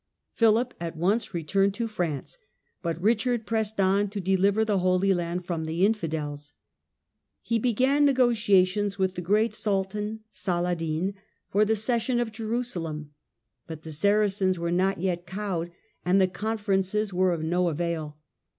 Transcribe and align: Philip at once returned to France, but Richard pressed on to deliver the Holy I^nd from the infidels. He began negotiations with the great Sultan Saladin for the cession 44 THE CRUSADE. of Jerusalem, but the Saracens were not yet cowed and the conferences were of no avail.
Philip 0.33 0.73
at 0.79 0.97
once 0.97 1.31
returned 1.31 1.75
to 1.75 1.87
France, 1.87 2.39
but 2.81 2.99
Richard 2.99 3.45
pressed 3.45 3.79
on 3.79 4.07
to 4.09 4.19
deliver 4.19 4.65
the 4.65 4.79
Holy 4.79 5.09
I^nd 5.09 5.45
from 5.45 5.65
the 5.65 5.85
infidels. 5.85 6.55
He 7.43 7.59
began 7.59 8.03
negotiations 8.03 8.97
with 8.97 9.13
the 9.13 9.21
great 9.21 9.53
Sultan 9.53 10.21
Saladin 10.31 11.13
for 11.49 11.65
the 11.65 11.75
cession 11.75 12.17
44 12.17 12.25
THE 12.25 12.31
CRUSADE. 12.31 12.31
of 12.45 12.49
Jerusalem, 12.51 13.11
but 13.67 13.83
the 13.83 13.91
Saracens 13.91 14.57
were 14.57 14.71
not 14.71 14.99
yet 14.99 15.27
cowed 15.27 15.71
and 16.03 16.19
the 16.19 16.27
conferences 16.27 17.13
were 17.13 17.31
of 17.31 17.43
no 17.43 17.67
avail. 17.69 18.17